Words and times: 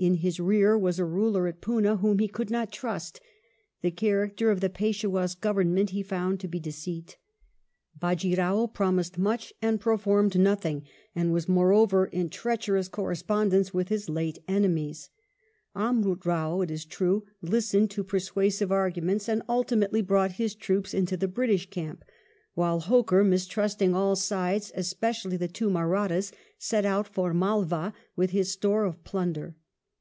In 0.00 0.18
his 0.18 0.38
rear 0.38 0.78
was 0.78 1.00
a 1.00 1.04
ruler 1.04 1.48
at 1.48 1.60
Poona 1.60 1.96
whom 1.98 2.20
he 2.20 2.28
could 2.28 2.50
not 2.50 2.70
trust— 2.70 3.20
the 3.82 3.90
character 3.90 4.52
of 4.52 4.60
the 4.60 4.70
Peishwah's 4.70 5.34
government 5.34 5.90
he 5.90 6.04
found 6.04 6.38
to 6.38 6.46
be 6.46 6.60
deceit; 6.60 7.16
Bajee 8.00 8.36
Rao 8.38 8.68
promised 8.68 9.18
much 9.18 9.52
and 9.60 9.80
performed 9.80 10.38
nothing, 10.38 10.84
and 11.16 11.32
was 11.32 11.48
more 11.48 11.72
over 11.72 12.06
in 12.06 12.30
treacherous 12.30 12.86
correspondence 12.86 13.74
with 13.74 13.88
his 13.88 14.08
late 14.08 14.38
enemies. 14.46 15.10
Amrut 15.74 16.24
Rao, 16.24 16.60
it 16.60 16.70
is 16.70 16.84
true, 16.84 17.24
listened 17.42 17.90
to 17.90 18.04
persuasive 18.04 18.70
arguments, 18.70 19.28
and 19.28 19.42
ultimately 19.48 20.00
brought 20.00 20.30
his 20.38 20.54
troopers 20.54 20.94
into 20.94 21.16
the 21.16 21.26
British 21.26 21.70
camp, 21.70 22.04
while 22.54 22.82
Holkar, 22.82 23.24
mistrusting 23.24 23.96
all 23.96 24.14
sides, 24.14 24.70
especially 24.76 25.36
the 25.36 25.48
two 25.48 25.68
Mahrattas, 25.68 26.30
set 26.56 26.84
out 26.84 27.08
for 27.08 27.34
Malwa 27.34 27.92
with 28.14 28.30
his 28.30 28.52
store 28.52 28.84
of 28.84 29.02
plunder. 29.02 29.56